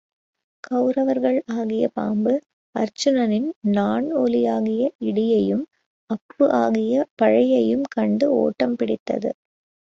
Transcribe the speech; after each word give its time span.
கவுரவர்கள் 0.63 1.37
ஆகிய 1.55 1.89
பாம்பு 1.93 2.33
அர்ச்சுனனின் 2.75 3.47
நாண் 3.71 4.07
ஒலியாகிய 4.13 4.85
இடியையும் 5.01 5.63
அப்பு 6.09 6.45
ஆகிய 6.61 7.05
பழையையும் 7.15 7.85
கண்டு 7.89 8.27
ஒட்டம் 8.39 8.75
பிடித்தது. 8.75 9.31